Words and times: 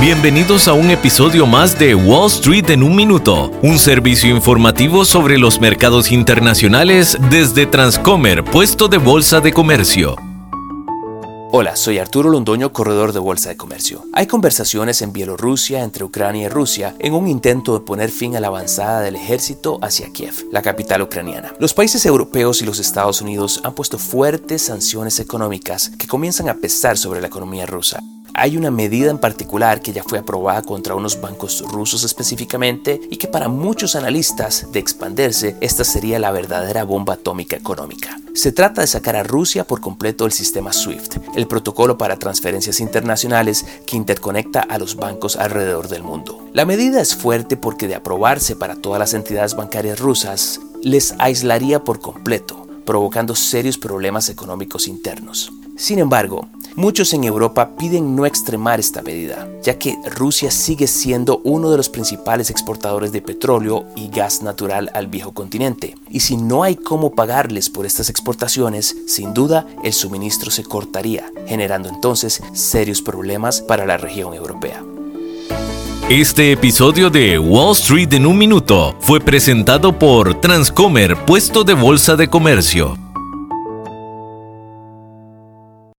Bienvenidos 0.00 0.68
a 0.68 0.74
un 0.74 0.90
episodio 0.90 1.46
más 1.46 1.78
de 1.78 1.94
Wall 1.94 2.26
Street 2.26 2.68
en 2.68 2.82
un 2.82 2.94
minuto, 2.94 3.50
un 3.62 3.78
servicio 3.78 4.28
informativo 4.28 5.06
sobre 5.06 5.38
los 5.38 5.58
mercados 5.58 6.12
internacionales 6.12 7.16
desde 7.30 7.64
Transcomer, 7.64 8.44
puesto 8.44 8.88
de 8.88 8.98
bolsa 8.98 9.40
de 9.40 9.52
comercio. 9.52 10.14
Hola, 11.50 11.76
soy 11.76 11.98
Arturo 11.98 12.28
Londoño, 12.28 12.72
corredor 12.74 13.14
de 13.14 13.18
Bolsa 13.18 13.48
de 13.48 13.56
Comercio. 13.56 14.04
Hay 14.12 14.26
conversaciones 14.26 15.00
en 15.00 15.14
Bielorrusia 15.14 15.82
entre 15.82 16.04
Ucrania 16.04 16.44
y 16.44 16.48
Rusia 16.48 16.94
en 16.98 17.14
un 17.14 17.26
intento 17.26 17.72
de 17.72 17.84
poner 17.84 18.10
fin 18.10 18.36
a 18.36 18.40
la 18.40 18.48
avanzada 18.48 19.00
del 19.00 19.16
ejército 19.16 19.78
hacia 19.80 20.12
Kiev, 20.12 20.34
la 20.52 20.60
capital 20.60 21.00
ucraniana. 21.00 21.54
Los 21.58 21.72
países 21.72 22.04
europeos 22.04 22.60
y 22.60 22.66
los 22.66 22.78
Estados 22.78 23.22
Unidos 23.22 23.62
han 23.64 23.74
puesto 23.74 23.96
fuertes 23.96 24.62
sanciones 24.62 25.18
económicas 25.20 25.90
que 25.98 26.06
comienzan 26.06 26.50
a 26.50 26.54
pesar 26.54 26.98
sobre 26.98 27.22
la 27.22 27.28
economía 27.28 27.64
rusa. 27.64 28.00
Hay 28.38 28.58
una 28.58 28.70
medida 28.70 29.10
en 29.10 29.16
particular 29.16 29.80
que 29.80 29.94
ya 29.94 30.04
fue 30.04 30.18
aprobada 30.18 30.60
contra 30.60 30.94
unos 30.94 31.22
bancos 31.22 31.64
rusos 31.66 32.04
específicamente 32.04 33.00
y 33.10 33.16
que 33.16 33.28
para 33.28 33.48
muchos 33.48 33.96
analistas 33.96 34.70
de 34.72 34.78
expandirse, 34.78 35.56
esta 35.62 35.84
sería 35.84 36.18
la 36.18 36.30
verdadera 36.32 36.84
bomba 36.84 37.14
atómica 37.14 37.56
económica. 37.56 38.20
Se 38.34 38.52
trata 38.52 38.82
de 38.82 38.88
sacar 38.88 39.16
a 39.16 39.22
Rusia 39.22 39.66
por 39.66 39.80
completo 39.80 40.24
del 40.24 40.34
sistema 40.34 40.74
SWIFT, 40.74 41.16
el 41.34 41.48
protocolo 41.48 41.96
para 41.96 42.18
transferencias 42.18 42.78
internacionales 42.80 43.64
que 43.86 43.96
interconecta 43.96 44.60
a 44.60 44.76
los 44.76 44.96
bancos 44.96 45.36
alrededor 45.36 45.88
del 45.88 46.02
mundo. 46.02 46.46
La 46.52 46.66
medida 46.66 47.00
es 47.00 47.16
fuerte 47.16 47.56
porque 47.56 47.88
de 47.88 47.94
aprobarse 47.94 48.54
para 48.54 48.76
todas 48.76 48.98
las 48.98 49.14
entidades 49.14 49.56
bancarias 49.56 49.98
rusas, 49.98 50.60
les 50.82 51.14
aislaría 51.18 51.84
por 51.84 52.00
completo, 52.00 52.66
provocando 52.84 53.34
serios 53.34 53.78
problemas 53.78 54.28
económicos 54.28 54.88
internos. 54.88 55.50
Sin 55.78 55.98
embargo, 55.98 56.48
Muchos 56.76 57.14
en 57.14 57.24
Europa 57.24 57.70
piden 57.78 58.14
no 58.14 58.26
extremar 58.26 58.78
esta 58.80 59.00
medida, 59.00 59.48
ya 59.62 59.78
que 59.78 59.96
Rusia 60.14 60.50
sigue 60.50 60.86
siendo 60.86 61.40
uno 61.42 61.70
de 61.70 61.78
los 61.78 61.88
principales 61.88 62.50
exportadores 62.50 63.12
de 63.12 63.22
petróleo 63.22 63.86
y 63.96 64.08
gas 64.08 64.42
natural 64.42 64.90
al 64.92 65.06
viejo 65.06 65.32
continente. 65.32 65.94
Y 66.10 66.20
si 66.20 66.36
no 66.36 66.64
hay 66.64 66.76
cómo 66.76 67.14
pagarles 67.14 67.70
por 67.70 67.86
estas 67.86 68.10
exportaciones, 68.10 68.94
sin 69.06 69.32
duda 69.32 69.66
el 69.84 69.94
suministro 69.94 70.50
se 70.50 70.64
cortaría, 70.64 71.32
generando 71.46 71.88
entonces 71.88 72.42
serios 72.52 73.00
problemas 73.00 73.62
para 73.62 73.86
la 73.86 73.96
región 73.96 74.34
europea. 74.34 74.84
Este 76.10 76.52
episodio 76.52 77.08
de 77.08 77.38
Wall 77.38 77.72
Street 77.72 78.12
en 78.12 78.26
un 78.26 78.36
minuto 78.36 78.94
fue 79.00 79.18
presentado 79.18 79.98
por 79.98 80.42
Transcomer, 80.42 81.16
puesto 81.24 81.64
de 81.64 81.72
bolsa 81.72 82.16
de 82.16 82.28
comercio. 82.28 83.05